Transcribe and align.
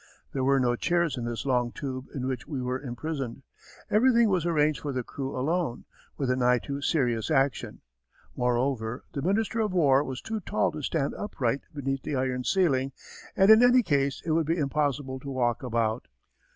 There 0.33 0.43
were 0.43 0.59
no 0.59 0.75
chairs 0.75 1.15
in 1.15 1.25
this 1.25 1.45
long 1.45 1.71
tube 1.71 2.07
in 2.11 2.25
which 2.25 2.47
we 2.47 2.59
were 2.59 2.81
imprisoned. 2.81 3.43
Everything 3.91 4.29
was 4.29 4.47
arranged 4.47 4.79
for 4.81 4.91
the 4.91 5.03
crew 5.03 5.37
alone, 5.37 5.85
with 6.17 6.31
an 6.31 6.41
eye 6.41 6.57
to 6.63 6.81
serious 6.81 7.29
action. 7.29 7.81
Moreover, 8.35 9.03
the 9.13 9.21
Minister 9.21 9.59
of 9.59 9.73
War 9.73 10.03
was 10.03 10.19
too 10.19 10.39
tall 10.39 10.71
to 10.71 10.81
stand 10.81 11.13
upright 11.13 11.61
beneath 11.71 12.01
the 12.01 12.15
iron 12.15 12.43
ceiling, 12.43 12.93
and 13.37 13.51
in 13.51 13.61
any 13.61 13.83
case 13.83 14.23
it 14.25 14.31
would 14.31 14.47
be 14.47 14.57
impossible 14.57 15.19
to 15.19 15.29
walk 15.29 15.61
about. 15.61 16.07